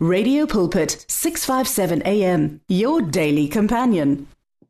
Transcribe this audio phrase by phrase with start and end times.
[0.00, 4.28] Radio Pulpit 657 AM your daily companion.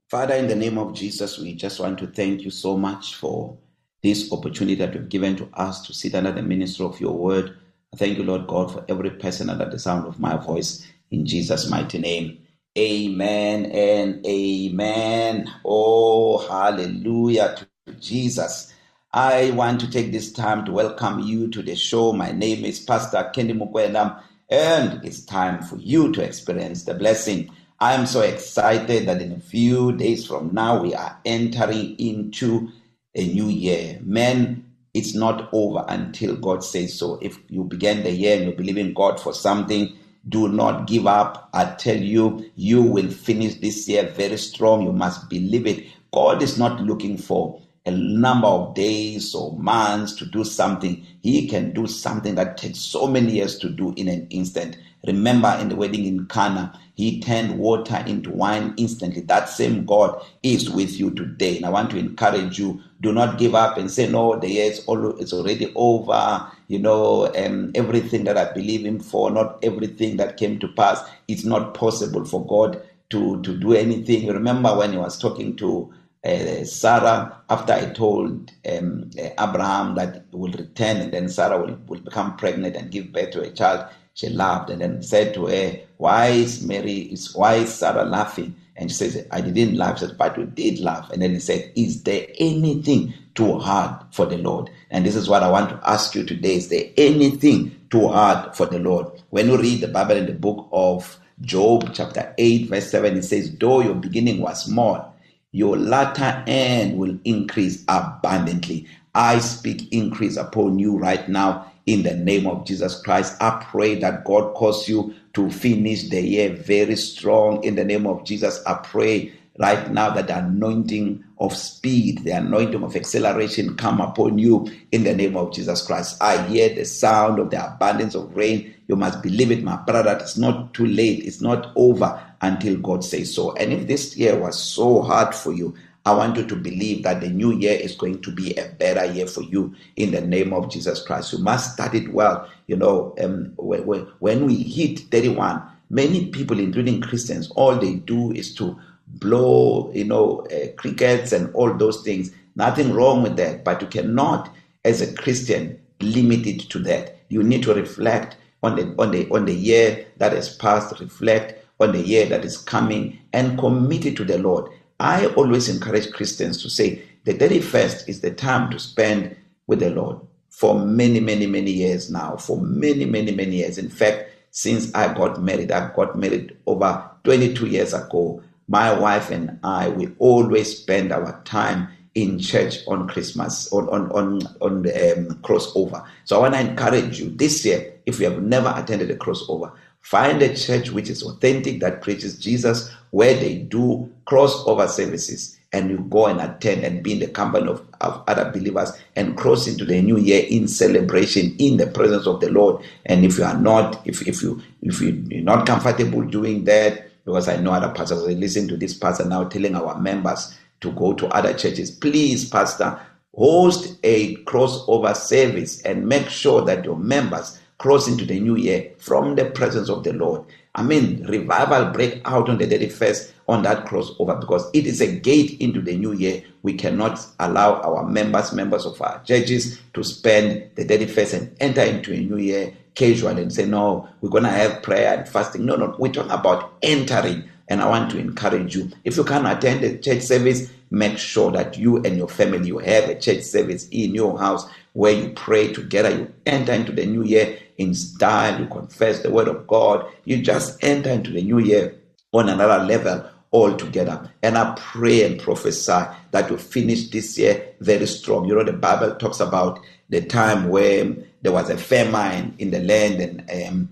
[0.09, 3.55] Father in the name of Jesus we just want to thank you so much for
[4.03, 7.55] this opportunity that you've given to us to sit under the ministry of your word.
[7.93, 11.27] I thank you Lord God for every person under the sound of my voice in
[11.27, 12.39] Jesus mighty name.
[12.79, 15.53] Amen and amen.
[15.63, 17.55] Oh hallelujah
[17.87, 18.73] to Jesus.
[19.13, 22.15] I want to take this time to welcome you to the show.
[22.15, 27.51] My name is Pastor Kendi Mukwena and it's time for you to experience the blessing.
[27.81, 32.71] I am so excited that in a few days from now we are entering into
[33.15, 33.99] a new year.
[34.03, 34.65] Men,
[34.95, 37.19] it's not over until God says so.
[37.23, 39.97] If you began the year and you believe in God for something,
[40.29, 41.51] do not give up.
[41.53, 44.83] I tell you, you will finish this year very strong.
[44.83, 45.87] You must believe it.
[46.13, 51.05] God is not looking for a number of days or months to do something.
[51.23, 54.77] He can do something that takes so many years to do in an instant.
[55.07, 59.23] Remember in the wedding in Cana, he turned water into wine instantly.
[59.23, 61.57] That same God is with you today.
[61.57, 64.73] And I want to encourage you, do not give up and say, no, the year
[64.73, 66.51] is already over.
[66.67, 71.01] You know, um, everything that I believe in for, not everything that came to pass.
[71.29, 74.25] It's not possible for God to, to do anything.
[74.25, 79.95] You remember when he was talking to uh, Sarah, after I told um, uh, Abraham
[79.97, 83.43] that he will return and then Sarah will, will become pregnant and give birth to
[83.43, 87.73] a child, she laughed and then said to her, Why is Mary, is, why is
[87.75, 88.57] Sarah laughing?
[88.77, 91.11] And she says, I didn't laugh, said, but we did laugh.
[91.11, 94.71] And then he said, Is there anything too hard for the Lord?
[94.91, 96.57] And this is what I want to ask you today.
[96.57, 99.07] Is there anything too hard for the Lord?
[99.31, 103.23] When you read the Bible in the book of Job, chapter 8, verse 7, it
[103.23, 105.15] says, Though your beginning was small,
[105.53, 108.87] your latter end will increase abundantly.
[109.15, 113.35] I speak increase upon you right now in the name of Jesus Christ.
[113.41, 118.07] I pray that God cause you to finish the year very strong in the name
[118.07, 118.63] of Jesus.
[118.67, 124.39] I pray right now that the anointing of speed, the anointing of acceleration come upon
[124.39, 126.23] you in the name of Jesus Christ.
[126.23, 128.75] I hear the sound of the abundance of rain.
[128.87, 130.19] You must believe it, my brother.
[130.21, 131.25] It's not too late.
[131.25, 133.53] It's not over until God says so.
[133.57, 135.75] And if this year was so hard for you,
[136.07, 139.05] I want you to believe that the new year is going to be a better
[139.13, 141.33] year for you in the name of Jesus Christ.
[141.35, 142.49] You must start it well.
[142.67, 148.33] You know, um, when, when we hit 31, many people, including Christians, all they do
[148.33, 152.31] is to blow, you know, uh, crickets and all those things.
[152.57, 154.55] Nothing wrong with that, but you cannot,
[154.85, 157.19] as a Christian, limit it to that.
[157.29, 160.99] You need to reflect on the on the on the year that has passed.
[161.01, 164.71] Reflect on the year that is coming and commit it to the Lord.
[165.01, 169.91] I always encourage Christians to say the 31st is the time to spend with the
[169.91, 170.19] Lord
[170.49, 172.37] for many, many, many years now.
[172.37, 173.79] For many, many, many years.
[173.79, 178.43] In fact, since I got married, I got married over 22 years ago.
[178.67, 184.11] My wife and I, we always spend our time in church on Christmas, on on
[184.11, 186.05] on on the um, crossover.
[186.25, 189.71] So I want to encourage you this year, if you have never attended a crossover,
[190.09, 195.91] find a church which is authentic that preaches Jesus, where they do crossover services, and
[195.91, 199.69] you go and attend and be in the company of, of other believers and cross
[199.69, 202.83] into the new year in celebration in the presence of the Lord.
[203.05, 207.11] And if you are not, if if you if you, you're not comfortable doing that,
[207.27, 210.91] because I know other pastors, I listen to this pastor now telling our members to
[210.93, 211.91] go to other churches.
[211.91, 212.99] Please, Pastor,
[213.35, 218.91] host a crossover service and make sure that your members cross into the new year
[218.99, 220.45] from the presence of the Lord.
[220.75, 225.07] I mean, revival break out on the 31st on that crossover because it is a
[225.07, 226.43] gate into the new year.
[226.63, 231.83] We cannot allow our members, members of our churches, to spend the 31st and enter
[231.83, 235.65] into a new year casual and say, no, we're going to have prayer and fasting.
[235.65, 238.91] No, no, we're talking about entering and I want to encourage you.
[239.05, 242.79] If you can't attend a church service, make sure that you and your family you
[242.79, 244.67] have a church service in your house
[244.99, 246.11] where you pray together.
[246.11, 248.59] You enter into the new year in style.
[248.59, 250.05] You confess the word of God.
[250.25, 251.95] You just enter into the new year
[252.33, 254.29] on another level altogether.
[254.43, 256.03] And I pray and prophesy
[256.33, 258.47] that you finish this year very strong.
[258.47, 259.79] You know, the Bible talks about
[260.09, 263.89] the time where there was a famine in the land, and um,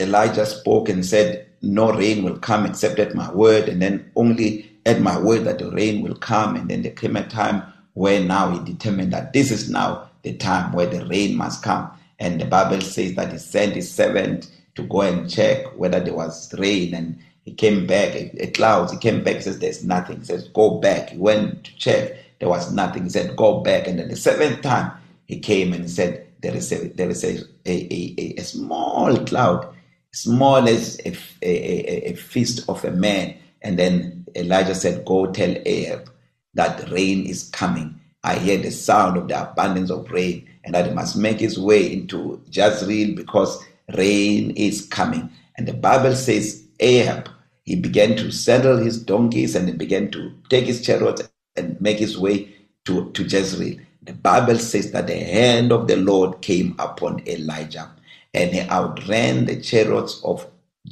[0.00, 4.68] Elijah spoke and said, no rain will come except at my word, and then only
[4.86, 6.56] at my word that the rain will come.
[6.56, 7.62] And then there came a time
[7.94, 11.90] where now he determined that this is now the time where the rain must come.
[12.18, 16.14] And the Bible says that he sent his servant to go and check whether there
[16.14, 16.94] was rain.
[16.94, 18.90] And he came back, a, cloud.
[18.90, 20.18] He came back, he says, There's nothing.
[20.18, 21.10] He says, Go back.
[21.10, 23.04] He went to check, there was nothing.
[23.04, 23.86] He said, Go back.
[23.86, 24.92] And then the seventh time
[25.26, 29.16] he came and he said, There is a there is a, a, a, a small
[29.24, 29.72] cloud
[30.28, 33.34] or less a, a, a, feast of a man.
[33.62, 36.10] And then Elijah said, Go tell Ahab
[36.54, 37.98] that rain is coming.
[38.24, 41.58] I hear the sound of the abundance of rain, and that he must make his
[41.58, 43.62] way into Jezreel because
[43.96, 45.30] rain is coming.
[45.56, 47.28] And the Bible says Ahab,
[47.64, 51.22] he began to saddle his donkeys and he began to take his chariots
[51.56, 52.48] and make his way
[52.84, 53.78] to, to Jezreel.
[54.02, 57.90] The Bible says that the hand of the Lord came upon Elijah
[58.34, 60.46] and he outran the chariots of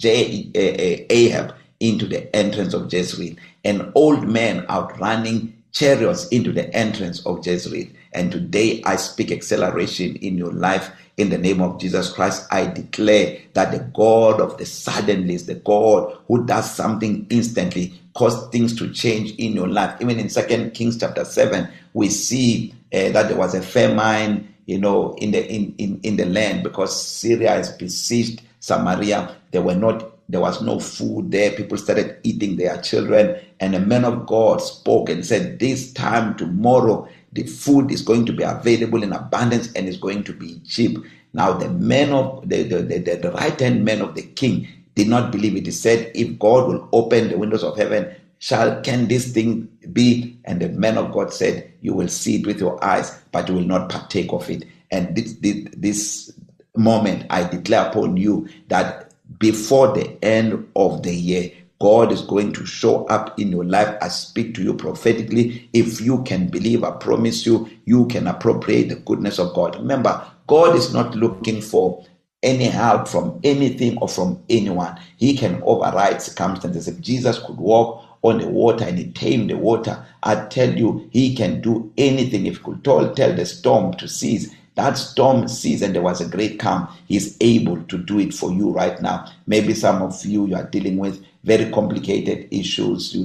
[0.04, 3.34] Ahab into the entrance of Jezreel.
[3.64, 7.88] An old man outrunning chariots into the entrance of Jezreel.
[8.12, 12.46] And today I speak acceleration in your life in the name of Jesus Christ.
[12.50, 17.92] I declare that the God of the suddenly is the God who does something instantly,
[18.14, 20.00] cause things to change in your life.
[20.00, 24.78] Even in Second Kings chapter 7, we see uh, that there was a famine, you
[24.78, 29.36] know, in the in, in, in the land because Syria has besieged Samaria.
[29.50, 31.52] There were not there was no food there.
[31.52, 33.40] People started eating their children.
[33.60, 38.26] And a man of God spoke and said, This time tomorrow, the food is going
[38.26, 40.98] to be available in abundance and is going to be cheap.
[41.32, 45.08] Now, the men of the, the, the, the right hand man of the king did
[45.08, 45.66] not believe it.
[45.66, 50.38] He said, If God will open the windows of heaven, shall can this thing be?
[50.44, 53.54] And the man of God said, You will see it with your eyes, but you
[53.54, 54.64] will not partake of it.
[54.92, 56.32] And this, this, this
[56.76, 61.52] moment, I declare upon you that before the end of the year.
[61.80, 63.96] God is going to show up in your life.
[64.02, 65.68] I speak to you prophetically.
[65.72, 69.76] If you can believe, I promise you, you can appropriate the goodness of God.
[69.76, 72.04] Remember, God is not looking for
[72.42, 74.98] any help from anything or from anyone.
[75.16, 76.88] He can override circumstances.
[76.88, 81.08] If Jesus could walk on the water and he tamed the water, I tell you,
[81.12, 82.46] he can do anything.
[82.46, 86.20] If he could tell, tell the storm to cease, that storm ceased and there was
[86.20, 86.88] a great calm.
[87.06, 89.30] He's able to do it for you right now.
[89.46, 93.16] Maybe some of you you are dealing with very complicated issues.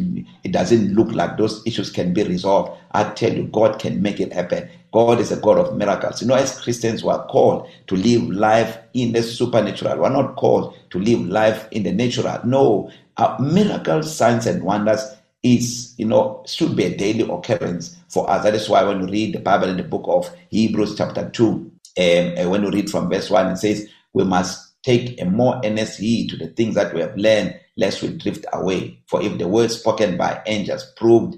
[0.43, 2.79] It doesn't look like those issues can be resolved.
[2.91, 4.69] I tell you, God can make it happen.
[4.91, 6.21] God is a God of miracles.
[6.21, 9.97] You know, as Christians, we are called to live life in the supernatural.
[9.97, 12.39] We're not called to live life in the natural.
[12.45, 15.01] No, uh, miracles, signs, and wonders
[15.45, 18.43] is, you know, should be a daily occurrence for us.
[18.43, 21.45] That is why when you read the Bible in the book of Hebrews, chapter 2,
[21.47, 25.61] um, and when you read from verse 1, it says, We must take a more
[25.63, 28.99] earnest heed to the things that we have learned, lest we drift away.
[29.07, 31.37] For if the word spoken by angels proved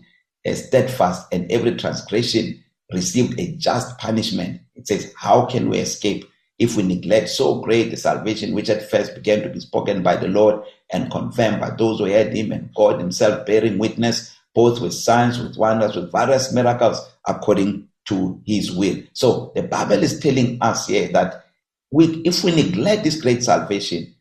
[0.53, 2.63] steadfast and every transgression
[2.93, 6.25] received a just punishment, it says, How can we escape?
[6.59, 10.15] if we neglect so great the salvation which at first began to be spoken by
[10.15, 14.79] the Lord and confirmed by those who heard him and God himself bearing witness, both
[14.81, 18.97] with signs, with wonders, with various miracles according to his will.
[19.13, 21.45] So the Bible is telling us here that
[21.91, 24.13] we, if we neglect this great salvation,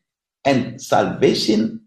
[0.44, 1.80] and salvation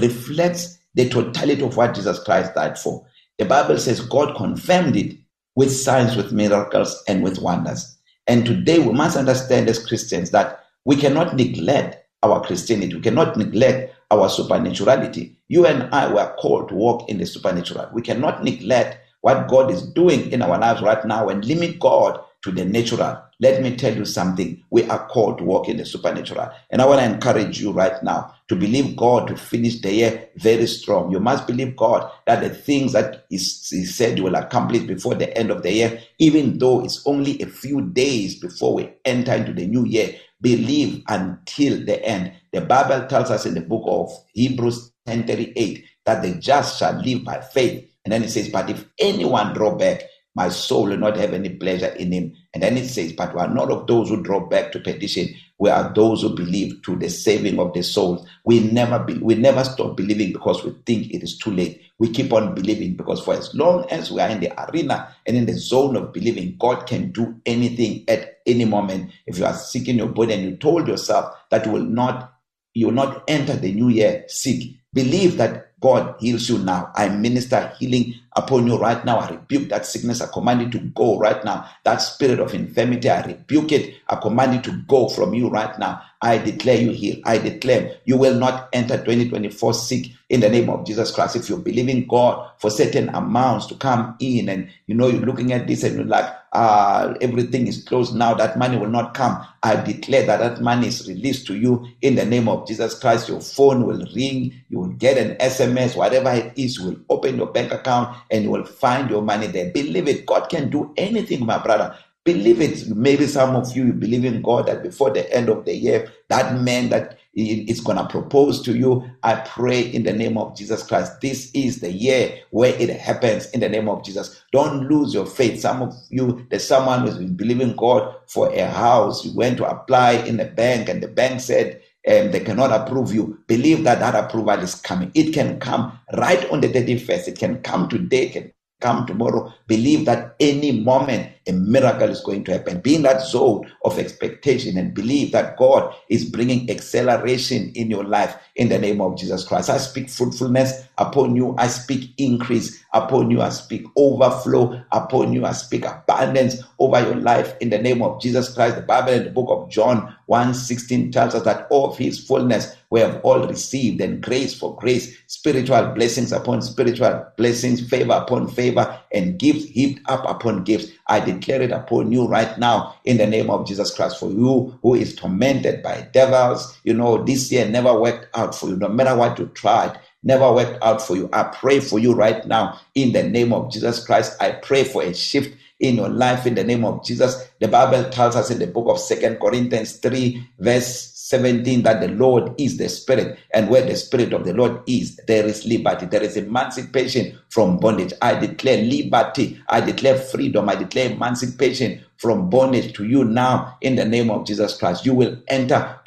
[0.00, 3.06] reflects the totality of what Jesus Christ died for.
[3.38, 5.16] The Bible says God confirmed it
[5.54, 7.96] with signs, with miracles, and with wonders.
[8.26, 12.94] And today we must understand as Christians that we cannot neglect our Christianity.
[12.94, 15.36] We cannot neglect our supernaturality.
[15.48, 17.88] You and I were called to walk in the supernatural.
[17.92, 22.20] We cannot neglect what God is doing in our lives right now and limit God
[22.42, 23.22] to the natural.
[23.38, 24.62] Let me tell you something.
[24.70, 26.50] We are called to walk in the supernatural.
[26.70, 30.28] And I want to encourage you right now to believe God to finish the year
[30.36, 31.10] very strong.
[31.10, 35.36] You must believe God that the things that He said you will accomplish before the
[35.36, 39.52] end of the year, even though it's only a few days before we enter into
[39.52, 42.32] the new year, believe until the end.
[42.52, 47.24] The Bible tells us in the book of Hebrews 10:38 that the just shall live
[47.24, 47.86] by faith.
[48.04, 50.04] And then it says, But if anyone draw back,
[50.34, 52.32] my soul will not have any pleasure in him.
[52.54, 55.28] And then it says, But we are not of those who draw back to perdition.
[55.58, 58.26] We are those who believe to the saving of the souls.
[58.44, 61.82] We never be, we never stop believing because we think it is too late.
[61.98, 65.36] We keep on believing because for as long as we are in the arena and
[65.36, 69.12] in the zone of believing, God can do anything at any moment.
[69.26, 72.34] If you are sick in your body and you told yourself that you will not,
[72.74, 76.92] you will not enter the new year sick, believe that God heals you now.
[76.94, 79.18] I minister healing upon you right now.
[79.18, 80.20] I rebuke that sickness.
[80.20, 81.68] I command it to go right now.
[81.84, 83.96] That spirit of infirmity, I rebuke it.
[84.08, 86.02] I command it to go from you right now.
[86.22, 87.22] I declare you healed.
[87.24, 91.36] I declare you will not enter 2024 sick in the name of Jesus Christ.
[91.36, 95.22] If you believe in God for certain amounts to come in and you know you're
[95.22, 99.14] looking at this and you're like, uh, everything is closed now, that money will not
[99.14, 99.44] come.
[99.62, 103.28] I declare that that money is released to you in the name of Jesus Christ.
[103.28, 107.36] Your phone will ring, you will get an SMS, whatever it is, you will open
[107.36, 109.70] your bank account and you will find your money there.
[109.70, 110.26] Believe it.
[110.26, 111.96] God can do anything, my brother.
[112.24, 112.88] Believe it.
[112.88, 116.60] Maybe some of you believe in God that before the end of the year, that
[116.60, 119.08] man that is going to propose to you.
[119.22, 121.20] I pray in the name of Jesus Christ.
[121.20, 124.42] This is the year where it happens in the name of Jesus.
[124.52, 125.60] Don't lose your faith.
[125.60, 129.24] Some of you, there's someone who's been believing God for a house.
[129.24, 133.14] You went to apply in the bank and the bank said, um, they cannot approve
[133.14, 133.38] you.
[133.46, 135.10] Believe that that approval is coming.
[135.14, 137.28] It can come right on the 31st.
[137.28, 138.26] It can come today.
[138.26, 139.52] It can come tomorrow.
[139.66, 142.80] Believe that any moment a miracle is going to happen.
[142.80, 148.04] Be in that zone of expectation and believe that God is bringing acceleration in your
[148.04, 149.70] life in the name of Jesus Christ.
[149.70, 151.54] I speak fruitfulness upon you.
[151.58, 153.40] I speak increase upon you.
[153.42, 155.46] I speak overflow upon you.
[155.46, 158.76] I speak abundance over your life in the name of Jesus Christ.
[158.76, 162.24] The Bible in the book of John 1 16 tells us that all of his
[162.24, 168.12] fullness we have all received and grace for grace, spiritual blessings upon spiritual blessings, favor
[168.12, 170.90] upon favor, and gifts heaped up upon gifts.
[171.10, 174.20] I declare it upon you right now in the name of Jesus Christ.
[174.20, 178.68] For you who is tormented by devils, you know, this year never worked out for
[178.68, 181.28] you, no matter what you tried never worked out for you.
[181.32, 184.36] I pray for you right now in the name of Jesus Christ.
[184.40, 187.48] I pray for a shift in your life in the name of Jesus.
[187.58, 192.08] The Bible tells us in the book of Second Corinthians 3, verse 17 that the
[192.08, 196.06] Lord is the Spirit, and where the Spirit of the Lord is, there is liberty,
[196.06, 198.12] there is emancipation from bondage.
[198.20, 203.96] I declare liberty, I declare freedom, I declare emancipation from bondage to you now in
[203.96, 205.06] the name of Jesus Christ.
[205.06, 205.98] You will enter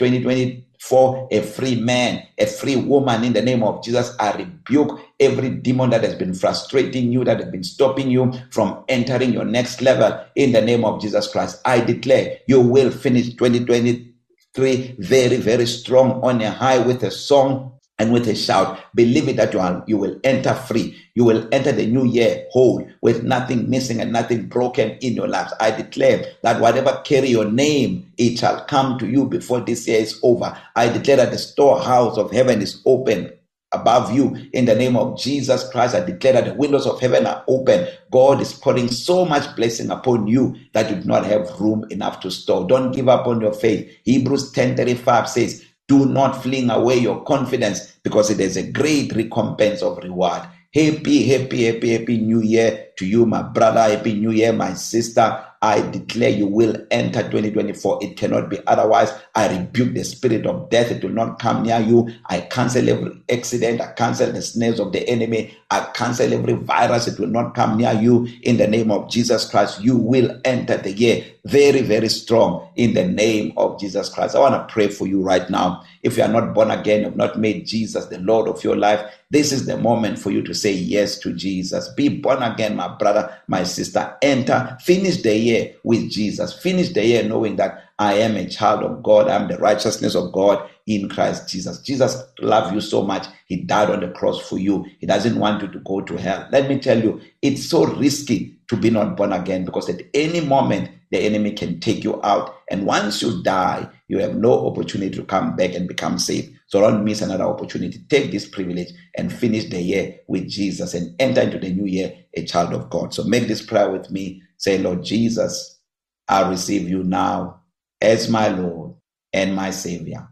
[0.89, 4.15] 2024 a free man, a free woman in the name of Jesus.
[4.19, 8.83] I rebuke every demon that has been frustrating you, that has been stopping you from
[8.87, 11.61] entering your next level in the name of Jesus Christ.
[11.65, 14.09] I declare you will finish 2020
[14.53, 18.79] three very, very strong on a high with a song and with a shout.
[18.95, 20.97] Believe it that you, are, you will enter free.
[21.15, 25.27] You will enter the new year whole with nothing missing and nothing broken in your
[25.27, 25.53] lives.
[25.59, 30.00] I declare that whatever carry your name, it shall come to you before this year
[30.00, 30.57] is over.
[30.75, 33.31] I declare that the storehouse of heaven is open
[33.73, 34.35] above you.
[34.53, 37.88] In the name of Jesus Christ, I declare that the windows of heaven are open.
[38.12, 42.19] God is pouring so much blessing upon you that you do not have room enough
[42.21, 42.67] to store.
[42.67, 43.91] Don't give up on your faith.
[44.05, 49.81] Hebrews 10:35 says, "Do not fling away your confidence because it is a great recompense
[49.81, 53.81] of reward." Happy, happy, happy, happy new year to you, my brother.
[53.81, 55.45] Happy new year, my sister.
[55.62, 58.00] I declare you will enter 2024.
[58.03, 59.13] It cannot be otherwise.
[59.33, 60.91] I rebuke the spirit of death.
[60.91, 62.09] It will not come near you.
[62.27, 63.79] I cancel every accident.
[63.81, 65.57] I cancel the snares of the enemy.
[65.71, 67.07] I cancel every virus.
[67.07, 68.27] It will not come near you.
[68.43, 72.93] In the name of Jesus Christ, you will enter the year very, very strong in
[72.93, 74.35] the name of Jesus Christ.
[74.35, 75.83] I want to pray for you right now.
[76.01, 78.75] If you are not born again, you have not made Jesus the Lord of your
[78.75, 81.89] life, this is the moment for you to say yes to Jesus.
[81.89, 84.15] Be born again, my brother, my sister.
[84.21, 86.53] Enter, finish the year with Jesus.
[86.53, 89.27] Finish the year knowing that I am a child of God.
[89.27, 91.79] I'm the righteousness of God in Christ Jesus.
[91.79, 93.27] Jesus loved you so much.
[93.47, 94.85] He died on the cross for you.
[94.99, 96.47] He doesn't want you to go to hell.
[96.51, 100.41] Let me tell you, it's so risky to be not born again because at any
[100.41, 102.55] moment the enemy can take you out.
[102.69, 106.53] And once you die, you have no opportunity to come back and become saved.
[106.73, 107.99] So don't miss another opportunity.
[108.09, 112.11] Take this privilege and finish the year with Jesus and enter into the new year
[112.33, 113.13] a child of God.
[113.13, 114.41] So make this prayer with me.
[114.57, 115.79] Say, Lord Jesus,
[116.27, 117.61] I receive you now
[118.01, 118.95] as my Lord
[119.33, 120.27] and my Savior.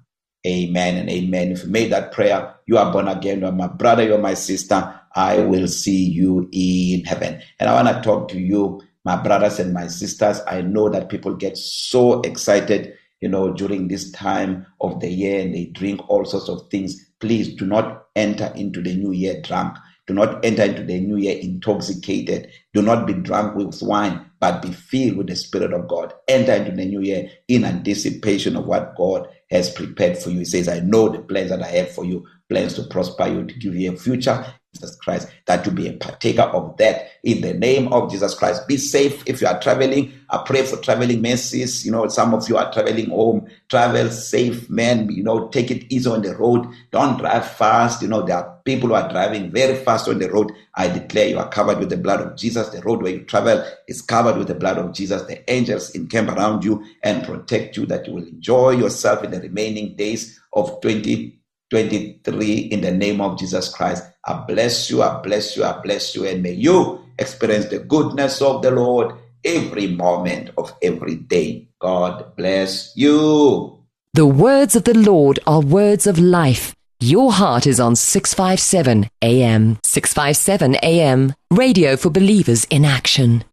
[0.48, 1.52] Amen and amen.
[1.52, 3.42] If you made that prayer, you are born again.
[3.42, 5.00] You are my brother, you are my sister.
[5.16, 7.40] I will see you in heaven.
[7.60, 10.40] And I want to talk to you, my brothers and my sisters.
[10.48, 15.40] I know that people get so excited, you know, during this time of the year
[15.40, 17.06] and they drink all sorts of things.
[17.20, 19.78] Please do not enter into the new year drunk.
[20.08, 22.52] Do not enter into the new year intoxicated.
[22.74, 26.14] Do not be drunk with wine, but be filled with the Spirit of God.
[26.28, 30.40] Enter into the new year in anticipation of what God has prepared for you.
[30.40, 33.46] He says, I know the plans that I have for you, plans to prosper you,
[33.46, 37.42] to give you a future Jesus Christ, that to be a partaker of that in
[37.42, 38.68] the name of Jesus Christ.
[38.68, 40.14] Be safe if you are traveling.
[40.30, 41.86] I pray for traveling mercies.
[41.86, 43.48] You know, some of you are traveling home.
[43.70, 45.10] Travel safe, man.
[45.12, 46.68] You know, take it easy on the road.
[46.92, 48.02] Don't drive fast.
[48.02, 50.52] You know, there are people who are driving very fast on the road.
[50.76, 52.70] I declare you are covered with the blood of Jesus.
[52.70, 55.24] The road where you travel is covered with the blood of Jesus.
[55.24, 59.42] The angels encamp around you and protect you that you will enjoy yourself in the
[59.42, 64.11] remaining days of 2023 in the name of Jesus Christ.
[64.26, 68.42] I bless you, I bless you, I bless you, and may you experience the goodness
[68.42, 71.68] of the Lord every moment of every day.
[71.80, 73.78] God bless you.
[74.14, 76.76] The words of the Lord are words of life.
[77.00, 79.80] Your heart is on 657 AM.
[79.84, 81.34] 657 AM.
[81.50, 83.44] Radio for believers in action.